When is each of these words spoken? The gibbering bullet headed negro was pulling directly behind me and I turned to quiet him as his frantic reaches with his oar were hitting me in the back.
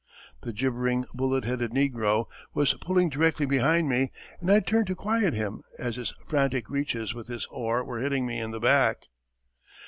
The 0.41 0.51
gibbering 0.51 1.05
bullet 1.13 1.45
headed 1.45 1.73
negro 1.73 2.25
was 2.55 2.73
pulling 2.81 3.07
directly 3.09 3.45
behind 3.45 3.87
me 3.87 4.11
and 4.39 4.49
I 4.51 4.59
turned 4.59 4.87
to 4.87 4.95
quiet 4.95 5.35
him 5.35 5.61
as 5.77 5.95
his 5.95 6.11
frantic 6.27 6.71
reaches 6.71 7.13
with 7.13 7.27
his 7.27 7.45
oar 7.51 7.83
were 7.83 7.99
hitting 7.99 8.25
me 8.25 8.39
in 8.39 8.49
the 8.49 8.59
back. 8.59 9.05